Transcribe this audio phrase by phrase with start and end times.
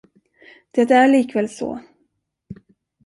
[0.71, 1.79] Det är likväl så.